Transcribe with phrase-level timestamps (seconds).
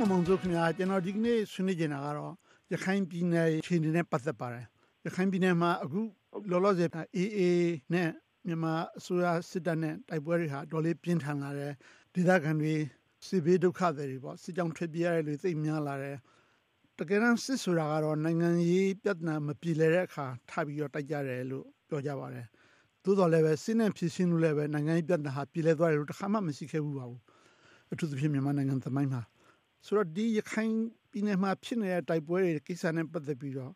[0.00, 2.32] မမောင်စိုးခင်ဗျာကျွန်တော်ဒီကနေ့ဆွေးနွေးနေတာကတော့
[2.72, 4.66] ရခိုင်ပြည်နယ်ခြေအနေနဲ့ပတ်သက်ပါတယ်
[5.06, 6.00] ရခိုင်ပြည်နယ်မှာအခု
[6.50, 7.40] လောလောဆယ် AA
[7.92, 8.08] နဲ့
[8.46, 11.72] မြန်မာအစိုးရစစ်တပ်နဲ့တိုက်ပွဲတွေဟာတော်လေးပြင်းထန်လာတယ်
[12.14, 12.74] ဒေသခံတွေ
[13.26, 16.16] စစ်ဘေးဒုက္ခတွေပေါ့စစ်ကြောင့်ထွက်ပြေးရတဲ့လူသိများလာတယ်
[16.98, 22.46] တကယ်တမ်းစစ်ဆိုတာကတော့နိုင်ငံရေးပြဿနာမပြေလည်တဲ့အခါထပ်ပြီးတော့တိုက်ကြတယ်လို့ပြောကြပါတယ်
[23.04, 27.22] သို့တော်လည်းပဲစစ်နဲ့ဖြစ်ရှင်းလို့လည်းပဲနိုင်ငံရေးပြဿနာဟာပြေလည်သွားတယ်လို့တစ်ခါမှမရှိခဲ့ဘူးပါဘူး
[27.92, 29.22] အထူးသဖြင့်မြန်မာနိုင်ငံသမိုင်းမှာ
[29.84, 30.72] ဆိုတော့ဒီရခိုင်
[31.10, 33.72] ပြည်နယ်မှာဖြစ်နေတဲ့တိုက်ပွဲတွေကိစ္စနဲ့ပတ်သက်ပြီးတော့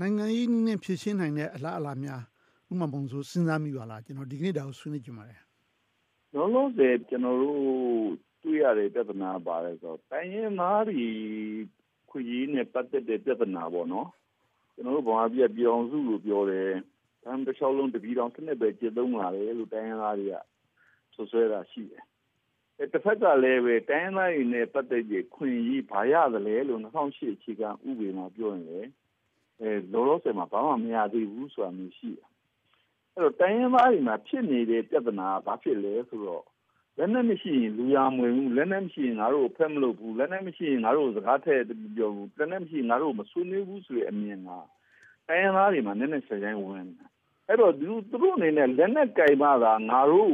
[0.00, 2.22] နိုင်ငံရေးနဲ့ဖြစ်ရှင်းနိုင်တဲ့အလားအလာများ
[2.72, 5.40] ဥမာပုံဆိုစဉ်းစားမိပါလားကျွန်တော်ဒီကနေ့တောင်ဆွေးနွေးကြပါတယ်
[6.34, 7.60] လုံးလုံးစေကျွန်တော်တို့
[8.42, 11.06] တွေ့ရတဲ့ပြဿနာပါတယ်ဆိုတော့တိုင်းရင်းသားတွေ
[12.10, 14.08] ခွေကြီးနဲ့ပတ်သက်တဲ့ပြဿနာပေါ့နော်
[14.74, 16.70] ကျွန်တော်တို့ဘာပြပြောင်းစုလို့ပြောတယ်
[17.22, 20.36] တမ်းတစ်လျှောက်လုံးတပီတောင်တစ်နှစ်ပဲကျေသုံးလာတယ်လို့တိုင်းရင်းသားတွေက
[21.14, 22.11] ဆွဆွဲတာရှိတယ်အဲ
[22.90, 28.80] တစ်ဖက်ကလည်းပဲတိုင်းရင်းသားတွေနဲ့ပတ်သက်တဲ့ခွင့်ကြီးဘာရသလဲလို့2008အခြေခံဥပဒေမှာပြောရင်လေ
[29.60, 32.28] အဲလောလောဆယ်မှာဘာမှမရသေးဘူးဆိုတာမျိုးရှိတယ်
[33.14, 36.44] အဲ့တော့တိုင်းရင်းသားတွေမှာဖြစ်နေတဲ့ပြဿနာကဘာဖြစ်လဲဆိုတော့
[36.98, 41.62] လက်နဲ့မရှိရင်လူရမဝင်ဘူးလက်နဲ့မရှိရင်ငါတို့ဖက်မလို့ဘူးလက်နဲ့မရှိရင်ငါတို့စကားထည့်
[41.96, 44.50] ပြောဘူးလက်နဲ့မရှိရင်ငါတို့မဆွေးနွေးဘူးဆိုတဲ့အမြင်က
[45.28, 46.86] တိုင်းရင်းသားတွေမှာနည်းနည်းဆက်ဆိုင်ဝင်
[47.47, 47.91] အဲ့တော့သူ
[48.21, 50.29] တို့အနေနဲ့လက်နဲ့ကြိုင်မှသာငါတို့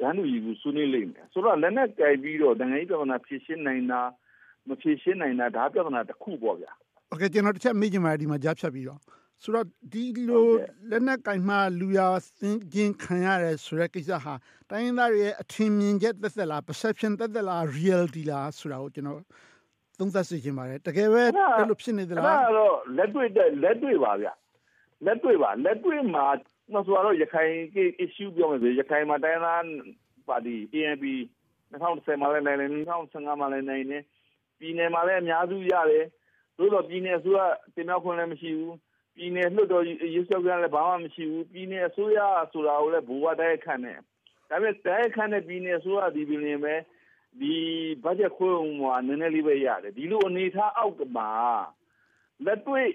[0.00, 4.00] ဒန်းလူကြီးကိုဆွေးနွေးလိမ့်မယ်ဆိုတော့လက်နဲ့ကြိုင်ပြီးတော့နိုင်ငံရေးပြဿနာဖြေရှင်းနိုင်တာ
[4.68, 6.72] မဖြေရှင်းနိုင်တာဒါပြဿနာတစ်ခုပေါ့ဗျာ
[7.10, 9.00] โอเคကျွန်တော်တစ်ချက်မေးချင်ပါတယ်ဒီမှာကြားဖြတ်ပြီးတော့
[9.42, 10.48] ဆိုတော့ဒီလို
[10.90, 12.00] လက်နက်ကင်မှလူရ
[12.40, 14.34] သင်ခြင်းခံရတယ်ဆိုတဲ့ကိစ္စဟာ
[14.70, 19.20] တိုင်းရင်းသားတွေရဲ့အထင်မြင်ချက်သက်သက်လား perception သက်သက်လား reality လားဆိုတာကိုကျွန်တော်
[19.98, 23.28] သုံးသပ်စီခြင်းပါတယ်တကယ်ပဲအဲ့လိုဖြစ်နေသလားအဲ့တော့လက်တွေ့
[23.62, 24.28] လက်တွေ့ပါဗျ
[25.05, 26.25] လက်တွေ့ပါလက်တွေ့မှာ
[26.73, 27.53] နော်ဆိုတော့ရခိုင်
[28.03, 29.63] issue ပြောမယ်ဆိုရခိုင်မှာတိုင်းသား
[30.27, 31.05] ပါတီ ANP
[31.71, 34.03] 2010မှာလည်းနိုင်တယ်2015မှာလည်းနိုင်တယ်
[34.59, 36.05] ပြည်နယ်မှာလည်းအများစုရတယ်
[36.57, 38.75] သို့တော့ပြည်နယ်ဆိုတော့တင်မြောက်ခွင့်လည်းမရှိဘူး
[39.15, 42.19] ပြည်နယ်လွှတ်တော်ရေးဆွဲကြလည်းဘာမှမရှိဘူးပြည်နယ်အစိုးရ
[42.51, 44.03] ဆိုတာကိုလည်းဘူဝတိုက်ခန့်နေဒါ
[44.49, 46.75] ပေမဲ့တိုက်ခန့်တဲ့ပြည်နယ်အစိုးရဒီပြည်နယ်ပဲ
[47.39, 47.53] ဒီ
[48.03, 51.29] ဘတ်ဂျက်ခွဲမှာနည်းနည်းလေးပဲရတယ်ဒီလိုအနေထားအောက်မှာ
[52.45, 52.87] လက်တွေ့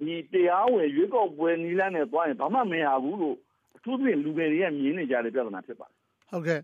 [0.00, 3.36] ဒီတရားဝင်ရွေးကောက်ပွဲနီးလန်းနဲ့သွားရင်ဘာမှမရဘူးလို့
[3.76, 5.96] အထူးသဖြင့်လူငယ်တွေကမြင်နေကြတဲ့ပြဿနာဖြစ်ပါတယ်
[6.30, 6.60] ဟုတ်ကဲ့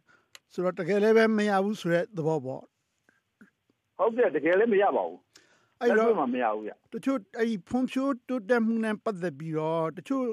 [0.53, 2.63] ဆိုတော့တကယ်လည်းပဲမရဘူးဆိုတဲ့သဘောပေါ့
[3.99, 5.21] ဟုတ်ကဲ့တကယ်လည်းမရပါဘူး
[5.81, 10.25] အဲ့တော့မရဘူးရတချို့အဲ့ဖွံ့ဖြိုးတိုးတက်မှုနဲ့ပတ်သက်ပြီးတော့တချို့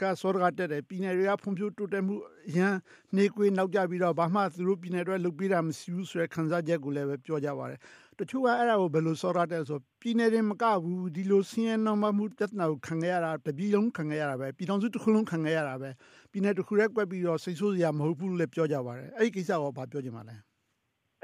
[0.00, 2.14] ကစောရကတက်တယ်ပြည်နယ်တွေကဖွံ့ဖြိုးတိုးတက်မှု
[2.56, 2.74] ရန်
[3.16, 7.80] နေကွေးနောက်ကြပြီးတော့ဘာမှသူတို့ပြည်နယ်တွေလုပ်ပေးတာမရှိဘူးဆိုတဲ့ခံစားချက်ကိုလည်းပဲပြောကြပါတယ်
[8.20, 15.90] တချို့ကအဲ့ဒါကိုဘယ်လိုစောရတဲ့ဆိုပြည်နယ်တွေမကဘူးဒီလိုဆင်းရဲနှောင့်မမှုပြဿနာကိုခံခဲ့ရတာတပြည်လုံးခံခဲ့ရတာပဲပြည်တော်စုတစ်ခုလုံးခံခဲ့ရတာပဲ
[16.30, 20.36] ပြည်နယ်တစ်ခုတည်းကွက်ပြီးတော့စိတ်ဆိုးစရာမဟုတ်ဘူးလို့လည်းပြောကြပါတယ်အဲ့ဒီကိစ္စကိုဘာပြောချင်ပါလဲ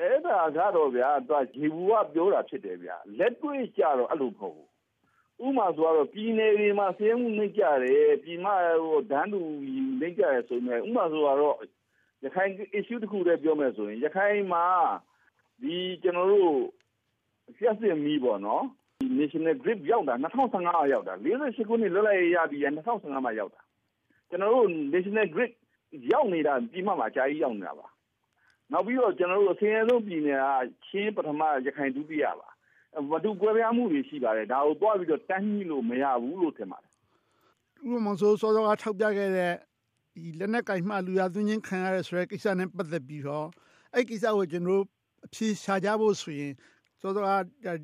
[0.01, 4.69] အဲ့ဒါကတော့ဗျာသူကဂျီဘူးကပြောတာဖြစ်တယ်ဗျာလက်တွေ့ကြတော့အဲ့လိုမဟုတ်ဘူး
[5.45, 8.47] ဥမာဆိုတော့ပြည်နယ်တွေမှာဆင်းမှုနှိမ့်ကြတယ်ပြည်မ
[8.83, 9.41] ဟိုဒန်းတူ
[10.01, 11.57] နှိမ့်ကြတယ်ဆိုရင်ဥမာဆိုတော့
[12.25, 14.67] ရခိုင် issue တစ်ခုတည်းပြောမယ်ဆိုရင်ရခိုင်မှာ
[15.63, 16.55] ဒီကျွန်တော်တို့
[17.59, 18.65] ဆက်စစ်မီပေါ့နော်
[19.01, 20.15] ဒီ national grid ရောက်တာ
[20.55, 22.63] 2015ရောက်တာ48ခုနှစ်လွတ်လပ်ရေးရပြီး
[22.95, 23.61] 2015မှာရောက်တာ
[24.29, 25.53] ကျွန်တော်တို့ national grid
[26.13, 27.87] ရောက်နေတာပြည်မမှာအကြာကြီးရောက်နေတာပါ
[28.73, 30.47] နောက်ပြီးတော့ကျွန်တော်တို့အစင်းအဆုံးပြည်နယ်က
[30.87, 32.49] ချင်းပထမရခိုင်ဒုတိယပါ
[33.11, 36.93] မတူကွဲပြားမှုတွေရှိပါတယ်ဒါကိုတွားပြီးတော့တန်းကြီးလို့မရဘူးလို့ထင်ပါတယ်
[37.85, 39.53] ဥပမာဆိုစောစောကထောက်ပြခဲ့တဲ့
[40.15, 43.47] ဒီလက်နက်ကင်မှလူရသွင်းချင်းခံရတဲ့ဆိုတဲ့ကိစ္စနဲ့ပတ်သက်ပြီးတော့
[43.95, 44.85] အဲ့ကိစ္စကိုကျွန်တော်တို့
[45.27, 46.53] အဖြေရှာကြဖို့ဆိုရင်
[47.01, 47.29] စောစောက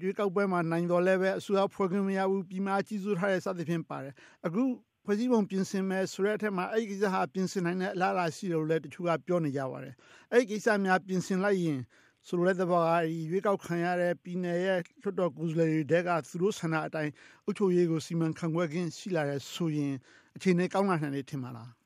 [0.03, 4.15] ရွေးကောက်ပွဲမှာနိုင်တော်လဲပဲအစိုးရဖွဲ့ခွင့်မရဘူးပြည်မကြီးစိုးထားတဲ့စသဖြင့်ပါတယ်
[4.47, 4.63] အခု
[5.05, 9.95] ဖွဲ့စည်းပုံပြင်ဆင်မယ်ဆိုတဲ့အထက်မှာအဲ့ဒီကိစ္စဟာပြင်ဆင်နိုင်တဲ့အလားအလာရှိတယ်လို့လည်းတချို့ကပြောနေကြပါတယ်။
[10.33, 11.79] အဲ့ဒီကိစ္စများပြင်ဆင်လိုက်ရင်
[12.27, 12.91] ဆိုလိုတဲ့သဘောက
[13.31, 17.13] ရွေးကောက်ခံရတဲ့ပြည်နယ်ရဲ့လွှတ်တော်ကိုယ်စားလှယ်တွေကသူတို့ဆန္ဒအတိုင်း
[17.45, 19.95] အုပ်ချုပ်ရေးကိုစီမံခန့်ခွဲခြင်းရှိလာတဲ့ဆိုရင်
[20.37, 21.71] အခြေအနေကောင်းလာနိုင်တယ်ထင်ပါလား။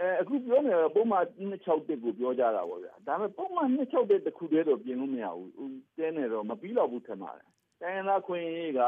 [0.00, 5.50] အဲအခုပြောနေပုံမှန်261ကို ပြောကြတာပေါ့ဗျာ ဒါပေမဲ့ ပုံမှန်261တခုတည်းတော့ ပြင်လို့မရဘူး
[5.98, 7.48] တဲနေတော့မပြီးတော့ဘူး ထင်ပါတယ်
[7.80, 8.80] တိုင်းရင်းသားခွင့်ရေးက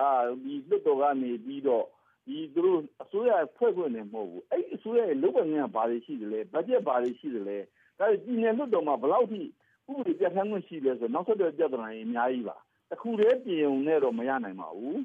[0.44, 1.86] ဒီလွတ်တော်ကနေပြီးတော့
[2.26, 7.58] ဒီသူတို့အစိုးရဖွဲ့ခွင့်နေမဟုတ်ဘူး အဲ့အစိုးရရဲ့ လုပ်ပိုင်ခွင့်က ဘာတွေရှိတယ်လဲ ဘတ်ဂျက် ဘာတွေရှိတယ်လဲ
[7.98, 12.56] ဒါပြည်နယ်လွတ်တော်မှာ ဘယ်လောက်ထိ ဥပဒေပြဋ္ဌာန်းခွင့် ရှိလဲဆိုနောက်ဆက်တွဲ ပြဿနာတွေ အများကြီးပါ
[12.90, 15.00] တခုတည်း ပြင်ုံနဲ့တော့ မရနိုင်ပါဘူး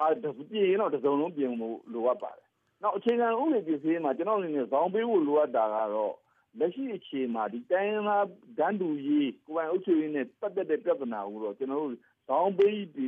[0.00, 0.06] အာ
[0.50, 2.49] ပြင်ရင်တော့တစ်စုံလုံးပြင်ဖို့ လိုအပ်ပါတယ်
[2.82, 6.14] နောက်အခြေခံဥပဒေပြည်စည်းမှာကျွန်တော်အနေနဲ့ဇောင်းပေးဖို့လိုအပ်တာကတော့
[6.58, 8.26] လက်ရှိအခြေမှာဒီတိုင်းသား
[8.58, 11.98] ဒန်းတူရေးကိုယ်ပိုင်အုပ်ချုပ်ရေးနဲ့ပတ်သက်တဲ့ပြဿနာကိုတော့ကျွန်တော်တို့
[12.28, 13.06] ဇောင်းပေးဒီ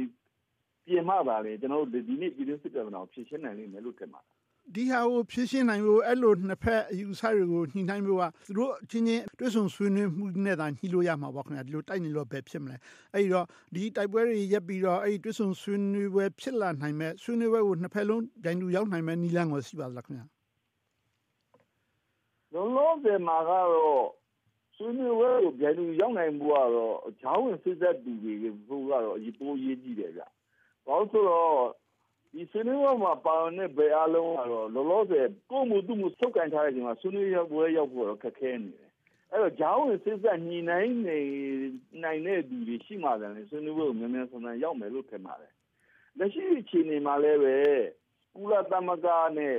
[0.86, 4.41] ပြင်မှပါလေကျွန်တော်တို့ဒီနေ့ပြည်သူစစ်ပြဿနာကိုဖြေရှင်းနိုင်လိမ့်မယ်လို့ထင်ပါတယ်
[4.74, 12.76] ဒီဟာကိုဖြည့်ရှင်းနိုင်ဖို့အဲ့လိုနှစ်ဖက်အယူဆတွေကိုညှိနှိုင်းဖို့ကသူတို့အချင်းချင်းတွဲဆုံဆွေးနွေးမှုနဲ့သာညှိလို့ရမှာပေါ့ခင်ဗျာဒီလိုတိုက်နေလို့ပဲဖြစ်မလဲ
[13.14, 20.26] အဲ့ဒီတော့ဒီတိုက်ပွဲတွေရပ်ပြီးတော့အဲ့ဒီတွဲဆုံဆွေးနွေးပွဲဖြစ်လာနိုင်မဲ့ဆွေးနွေးပွဲကိုနှစ်ဖက်လုံးဂျိုင်းလူရောက်နိုင်မဲ့နီလန်းကိုရှိပါသလားခင်ဗျာ
[22.54, 24.04] လုံးလုံးတယ်မှာကတော့
[24.76, 28.34] ဆွေးနွေးပွဲကိုဂျိုင်းလူရောက်နိုင်မှုကတော့ဂျောင်းဝင်စစ်သက်သူတွေ
[28.68, 30.22] ဘုကတော့အရေးပိုးရေးကြည့်တယ်ဗျ
[30.86, 31.50] ဘာလို့ဆိုတော့
[32.34, 38.90] ဒီဆွေးနွေးပွဲမှာပါဝင်တဲ့ဘယ်အလုံးကတော့လောလောဆယ်ကိုမှုသူမှုစုပ်ကန်ထားတဲ့အချိန်မှာဆွေးနွေးပွဲရောက်ဖို့တော့ခက်ခဲနေတယ်
[39.30, 41.18] အဲ့တော့ဂျောင်းဝင်စစ်သက်ညီနိုင်နေ
[42.02, 45.52] နိုင်တဲ့သူတွေရှိမှလည်းဆွေးနွေးပွဲကိုမြန်မြန်ဆန်ဆန်ရောက်မယ်လို့ထင်ပါတယ်
[46.18, 47.56] လက်ရှိအခြေအနေမှာလည်းပဲ
[48.34, 49.56] ကုလသမဂ္ဂနဲ့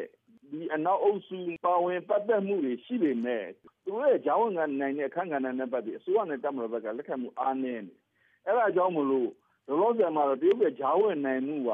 [0.51, 7.95] ဒီအနောက်အုပ်စုပါဝင်ပတ်သက်မှုတွေရှိပေမဲ့သူတို့ရဲ့ဂျောင်းဝင်ကနိုင်တဲ့အခန့်ကဏ္ဍနဲ့ပတ်သက်အစိုးရနဲ့တပ်မတော်ဘက်ကလက်ခံမှုအားနည်းနေ
[8.45, 9.29] အဲ့ဒါကြောင့်မလို့
[9.67, 11.71] လောလောဆယ်မှာတော့တရုတ်ရဲ့ဂျောင်းဝင်နိုင်မှုက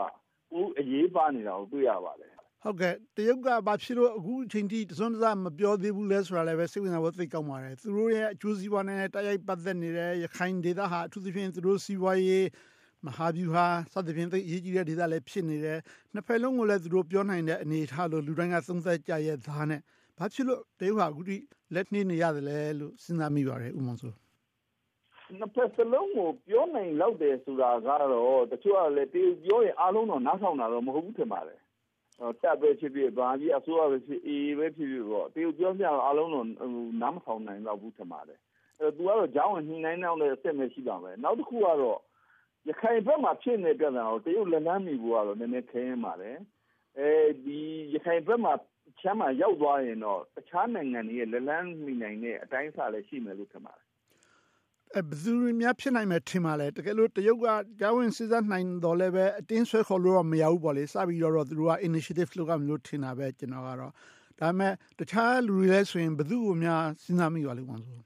[0.57, 2.31] ဦးအရေးပါနေတာကို တွေ့ရပါတယ်
[2.63, 12.46] ဟုတ်ကဲ့ တရုတ်က ဘာဖြစ်လို့ အခုအချိန်ထိ တစွန်းတစ မပြောသေးဘူးလဲ ဆိုတာလည်းပဲစိတ်ဝင်စားဖို့ သိကောင်းပါတယ် သူတို့ရဲ့ အကျိုးစီးပွားနဲ့ တိုက်ရိုက်ပတ်သက်နေတဲ့ ရခိုင်ဒေသဟာ အထူးသဖြင့် သူတို့ စီးပွားရေး
[13.06, 15.80] မဟာဗျူဟာ စသဖြင့် သိအရေးကြီးတဲ့ ဒေသလည်း ဖြစ်နေတယ်
[16.13, 19.81] နှစ်ဖက်လုံးကိုလည်း သူတို့ ပြောနိုင်တဲ့ အနေအထားလို့ လူတိုင်းက သုံးသပ်ကြရဲ့သားနဲ့
[20.18, 21.38] ဘာဖြစ်လို့ တရုတ်ဟာ အခုထိ
[21.74, 24.12] လက်နှေးနေရတယ်လဲလို့ စဉ်းစားမိပါတယ်ဥမ္မောင်ဆို
[25.38, 31.60] နှစ်ဖက်စလုံးကိုပြောနိုင်လောက်တယ်ဆိုတာကတော့တချို့ကလည်းတေပြောရင်အားလုံးတော့နားဆောင်တာတော့မဟုတ်ဘူးထင်ပါတယ်။
[32.42, 36.48] တပ်ပဲဖြစ်ဖြစ်ဘာကြီးအစိုးရပဲဖြစ်အေးပဲဖြစ်ဖြစ်ပေါ့တေပြောပြတော့အားလုံးတော့
[37.02, 38.40] နားမဆောင်နိုင်တော့ဘူးထင်ပါတယ်။
[38.80, 42.00] အဲသူကတော့ကြောင်းညှိနှိုင်းနောက်လည်းအစ်မဲ့ရှိပါမယ်။နောက်တစ်ခုကတော့
[42.68, 46.38] ရခိုင်ဘက်မှာဖြစ်နေတဲ့ပြဿနာကိုတရုတ်လက်လန်းမိဖို့ကတော့နည်းနည်းခဲရင်ပါတယ်။
[46.98, 47.10] အဲ
[47.46, 47.60] ဒီ
[47.94, 48.54] ရခိုင်ဘက်မှာ
[49.00, 53.88] ချမ်းမှာရောက်သွားရင်တော့တခြားနိုင်ငံတွေရဲ့လက်လန်းမိနိုင်တဲ့အတိုင်းအဆလည်းရှိမယ်လို့ထင်ပါတယ်အဲ
[54.94, 57.45] ဘယ်သူများဖြစ်နိုင်မယ်ထင်ပါလဲတကယ်လို့တရုတ်က
[57.80, 63.94] ကြားဝင်စစ်စားနိုင်တော့လည်းပဲအတင်းဆွဲခေါ်လို့တော့မရဘူးပေါ့လေစပြီးတော့သူတို့က initiative လုပ်ရမလို့ထင်တာပဲကျွန်တော်ကတော့
[64.39, 68.00] ဒါပေမဲ့တခြားလူတွေလည်းဆိုရင်ဘယ်သူကိုများစဉ်းစားမိပါလိမ့်မယ်ဆို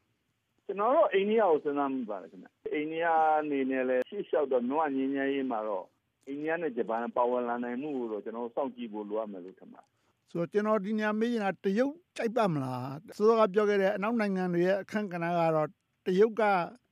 [0.67, 3.05] ကျွန်တော်တို့အိန္ဒိယကိုစဉ်းစားမိပါတယ်ခင်ဗျအိန္ဒိယ
[3.39, 5.85] အနေနဲ့လည်းရှေ့လျှောက်တော့နွားငင်းငယ်ရေးမှာတော့
[6.27, 9.89] အိန္ဒိယနဲ့ဂျပန်ပါဝင်လာနိုင်မှုကိုတော့ကျွန်တော်စောင့်ကြည့်ဖို့လိုအပ်မယ်လို့ထင်ပါတယ်
[10.31, 15.69] ဆိုတော့ကျွန်တော်ဒီညမေးရင်တရုတ်ကြိုက်ပါမလားစောကပြောခဲ့တဲ့အနောက်နိုင်ငံတွေရဲ့အခန့်ကဏ္ဍကတော့
[16.05, 16.43] တရုတ်က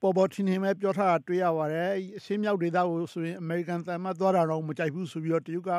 [0.01, 5.71] ပေါ်ပေါ်ထင်ထင်ပဲပြောထားတာတွေ့ရပါတယ်အရှင်းမြောက်ဒေသကိုဆိုရင်အမေရိကန်သမ္မတသွားတာတော့မကြိုက်ဘူးဆိုပြီးတော့တရုတ်က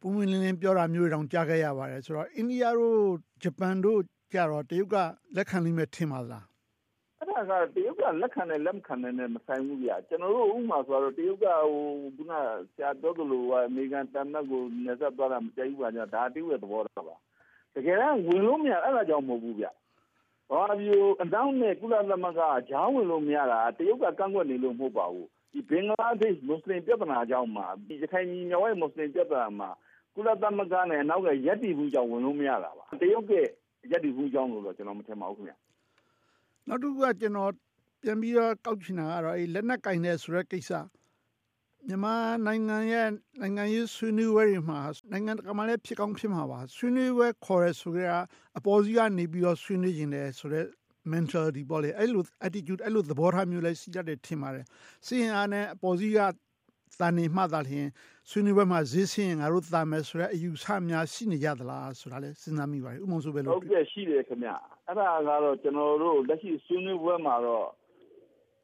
[0.00, 2.98] ပုံမှန်လင်းလင်းပြောတာမျိုးတောင်ကြားခဲ့ရပါတယ်ဆိုတော့အိန္ဒိယတို့
[3.42, 4.00] ဂျပန်တို့
[4.32, 4.96] ကြတော့တရုတ်က
[5.36, 6.44] လက်ခံလိမ့်မယ်ထင်ပါလား
[7.18, 11.58] အဲ့ဒါကတရုတ်ကလက်ခံတယ်လက်မခံတယ်နဲ့မဆိုင်ဘူးဗျာကျွန်တော်တို့ဥမာဆိုတော့တရုတ်ကဟို
[12.16, 12.32] ခုန
[12.72, 17.16] ဆရာပြောသလိုအမေရိကန်တမ်မတ်ကိုနေဆက်သွားတာမကြိုက်ဘူးပါညာဒါတရုတ်ရဲ့သဘောတော့ပါ
[17.74, 19.70] တကယ်တော့ဝင်လို့မရအဲ့ဒါကြောင့်မဟုတ်ဘူးဗျာ
[20.52, 29.70] ဘာမျိုးအနောက်နဲ့ကုလသမဂ္ဂဂျားဝင်လို့မရတာတရုတ်ကကန့်ကွက်နေလို့မဟုတ်ပါဘူးဒီဘင်္ဂလားဒေ့ရှ်မွတ်စလင်ပြဿနာကြောင့်မှာဒီရခိုင်ပြည်မြောက်ရဲ့မွတ်စလင်ပြဿနာမှာ
[30.14, 33.32] ကုလသမဂ္ဂနဲ့အနောက်ကရက်တီဘူးကြောင့်ဝင်လို့မရတာပါတရုတ်က
[33.90, 35.54] ရက်တီဘူးကြောင့်လို့တော့ကျွန်တော်မထင်ပါဘူးခင်ဗျ
[36.68, 37.52] နောက်တစ်ခုကကျွန်တော်
[38.02, 40.70] ပြန်ပြီးတော့ကောက်ချင်တာကတော့အဲလက်နက်ကင်တဲ့ဆိုတဲ့ကိစ္စ
[41.88, 42.14] မြန်မာ
[42.46, 43.08] နိုင်ငံရဲ့
[43.40, 44.80] နိုင်ငံရေးဆွေးနွေးပွဲတွေမှာ
[45.12, 48.06] နိုင်ငံတကာမှာလည်းဖြစ်ကောင်းဖြစ်မှာပါဆွေးနွေးပွဲခေါ်ရဲဆိုကြ
[48.58, 50.68] အပေါ်စီကနေပြီးတော့ဆွေးနွေးခြင်းတယ်ဆိုတော့
[51.12, 54.64] mentality ပေါ့လေအဲ့လို attitude အဲ့လိုသဘောထားမျိုးလည်းရှိကြတယ်ထင်ပါတယ်
[55.06, 56.18] စီရင်အားနဲ့အပေါ်စီက
[57.00, 57.88] သာနေမှသာလျှင်
[58.30, 64.50] ဆွေးနွေးပွဲမှာဈေးဆင်းရင်ငါတို့သာမယ်ဆိုတဲ့အယူဆများရှိနေကြသလားဆိုတာလည်းစဉ်းစားမိပါတယ်ဥမုံဆိုပဲလို့ဟုတ်ကဲ့ရှိတယ်ခင်ဗျ
[64.86, 67.66] အဲ့ဒါကတော့ကျွန်တော်တို့လက်ရှိဆွေးနွေးပွဲမှာတော့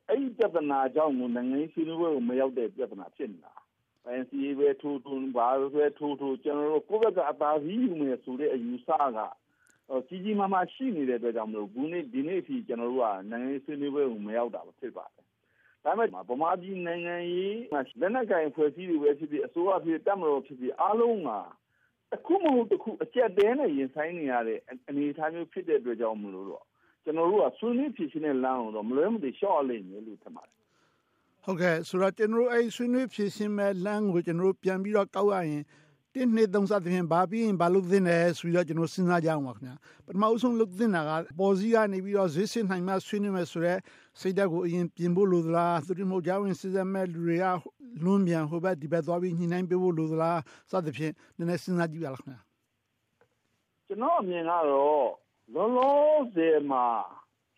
[0.09, 3.53] အဲ့ဒီပြဿနာကြောင့်နိုင်ငံရေးဆွေးနွေးပွဲကိုမရောက်တဲ့ပြဿနာဖြစ်နေတာ။
[4.21, 9.19] NCA ပဲထိုးထိုးဘာပဲထိုးထိုးကျွန်တော်တို့ကိုယ့်ဘက်ကအသာစီးယူမယ်ဆိုတဲ့အယူဆက
[10.09, 15.25] ကြီးကြီးမားမားရှိနေတဲ့အတွက်ကြောင့်မလို့ခုနေ့ဒီနေ့အထိကျွန်တော်တို့ကနိုင်ငံရေးဆွေးနွေးပွဲကိုမရောက်တာဖြစ်ပါတယ်။
[15.85, 17.59] ဒါပေမဲ့ဗမာပြည်နိုင်ငံရေး
[18.01, 21.31] လက်နက်ကင်ဖွဲ့စည်းတွေပဲဖြစ်ဖြစ်အစိုးရဖြစ်တက်မလို့ဖြစ်ဖြစ်အားလုံးက
[22.11, 26.65] တစ်ခုမဟုတ်တစ်ခုအကျက်တဲနဲ့ရင်ဆိုင်နေရတဲ့အနေအထားမျိုးဖြစ်တဲ့အတွက်ကြောင့်မလို့တော့
[27.09, 30.57] ကျွန်တော်တို့ကဆွေးနွေးဖြစ်ရှင်တဲ့လမ်းကိုတော့မလွဲမသွေရှော့လိမ့်မယ်လို့ထင်ပါတယ်
[31.45, 35.63] ဟုတ်ကဲ့ဆိုတော့ကျွန်တော်တို့အဲ့ဆွေးနွေးဖြစ်ရှင်မဲ့လမ်းကိုကျွန်တော်တို့ပြန်ပြီးတော့ကောက်ရရင်
[36.15, 39.75] တင်းနှစ်သုံးစသဖြင့်ဘာပြီးရင်ဘာလို့သင့်တယ်ဆိုပြီးတော့ကျွန်တော်စဉ်းစားကြအောင်ပါခင်ဗျာ
[40.07, 43.81] ပထမအဆုံးလုပ်သင့်တာကပေါ်စည်းကနေပြီးတော့ဈေးစစ်နိုင်မှဆွေးနွေးမယ်ဆိုတော့
[44.21, 47.45] စိတ်ဓာတ်ကိုအရင်ပြင်ဖို့လိုသလားသူတို့မဟုတ်ကြဝင်စစ်စမဲ့လူတွေက
[48.05, 52.41] လွန်းပြန်ဟိုဘက်ဒီဘက်သွားပြီးညှိနှိုင်းပေးဖို့လိုသလားစသဖြင့်နည်းနည်းစဉ်းစားကြည့်ရလားခင်ဗျာ
[53.87, 55.97] ကျွန်တော်အမြင်ကတော့ လောလော
[56.35, 56.87] ဆယ်မှာ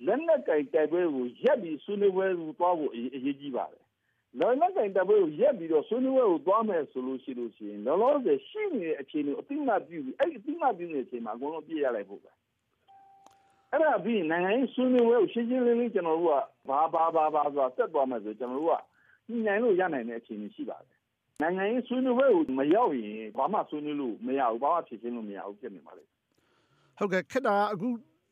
[0.07, 3.85] လက်နက်ကင်တိုက်ပွဲကိုရက်ပြီးဆွေးနွေးပွဲကိုသွားဖို့အရေးကြီးပါတယ်။
[4.39, 12.31] လက်နက်ကင်တိုက်ပွဲကိုရက်ပြီးတော့ဆွေးနွေးပွဲကိုသွားမယ်ဆိုလို့ရှိလို့ရှိရင်လောလောဆယ်ရှိနေတဲ့အခြေအနေကိုအတိမတ်ပြုပြီးအဲ့ဒီအတိမတ်ပြုနေတဲ့အချိန်မှာအကုန်လုံးပြည့်ရလိုက်ဖို့ပဲ။
[13.73, 16.35] အဲ့ဒါပြီးနိုင်ငံရေးဆွေးနွေးပွဲကိုရှင်းရှင်းလင်းလင်းကျွန်တော်တို့က
[16.69, 18.83] ဘာဘာဘာဘာဆိုတာဆက်သွားမယ်ဆိုကျွန်တော်တို့က
[19.29, 20.99] ညှိနှိုင်းလို့ရနိုင်တဲ့အခြေအနေရှိပါတယ်
[21.43, 26.05] နိုင်ငံရေးဆွေးနွေးပွဲကိုမရောက်ရင်ဘာမှဆွေးနွေးလို့မရဘူးဘာမှဖြေရှင်းလို့မရဘူးဖြစ်နေပါလေ
[27.01, 27.89] ဟုတ်ကဲ့ခက်တာအခု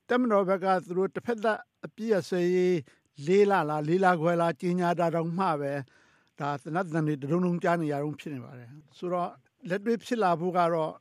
[0.09, 2.79] တက်မတော်ဘက်ကသူတို့တစ်ဖက်သက်အပြည့်အစရေး
[3.27, 5.73] လေးလာလားလေးလာခွဲလားကြီးညာတာတော့မှပဲ
[6.41, 9.31] ဒါသနတ်တန်တွေတုံးတုံးကြားနေရအောင်ဖြစ်နေပါတယ်ဆိုတော့
[9.69, 10.93] လက်တွေ့ဖြစ်လာဖို့ကတော့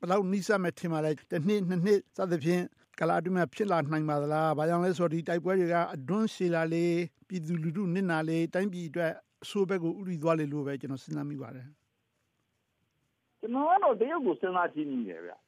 [0.00, 2.62] ဘယ်လောက်နှိစက်မဲ့ထင်ပါလဲတစ်နှစ်နှစ်နှစ်စသဖြင့်
[3.00, 6.86] ကလာအတွင်းမှာဖြစ်လာနိုင်ပါသလား။ဘာကြောင့်လဲဆိုတော့ဒီတိုက်ပွဲတွေကအတွန်းရှည်လာလေ
[7.28, 9.12] ပြည်သူလူထုနစ်နာလေတိုင်းပြည်အတွက်
[9.42, 11.66] အဆိုးဘက်ကိုဥရီသွားလေလို့ပဲကျွန်တော်စဉ်းစားမိပါတယ်။
[13.40, 15.32] ကျွန်တော်ကတော့တရုတ်ကိုစဉ်းစားကြည့်မိတယ်ဗျ။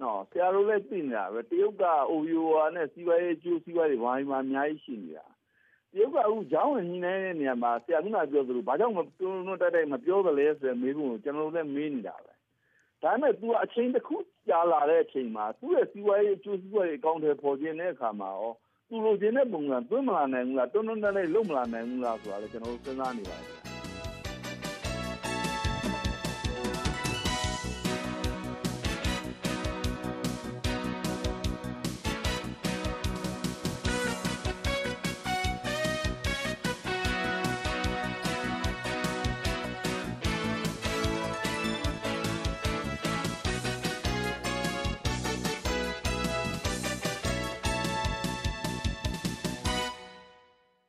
[0.00, 2.42] နော်ဆရာတို့လည်းသိနေတာပဲတရုတ်က OYO
[2.76, 5.26] နဲ့စီးပွားရေးကျိုးစီးပွားရေးဘာမှအများကြီးရှိနေတာ။
[5.92, 12.32] တရုတ်ကအခုဂျောင်းဝင်ညှိနှိုင်းတဲ့နေရာမှာဆရာကပြောသလိုဘာကြောင့်မတွန်းတွန်းတိုက်တိုက်မပြောသလဲဆိုတဲ့မေးခွန်းကိုကျွန်တော်တို့လည်းမေးနေတာပဲ
[13.02, 14.16] ဒါပေမဲ့ तू အချိန်တစ်ခု
[14.48, 18.52] ကြာလာတဲ့အချိန်မှာသူ့ရဲ့စီးပွားရေးအကျိုးစီးပွားရေးအကောင့်တွေပေါ်ကျင်တဲ့အခါမှာရော
[18.88, 23.73] သူလိုချင်တဲ့ပုံစံသွင်းမလာနိုင်ဘူးလားတွန်းတွန်းတိုက်တိုက်လုပ်မလာနိုင်ဘူးလားဆိုတာလည်းကျွန်တော်တို့စဉ်းစားနေပါတယ်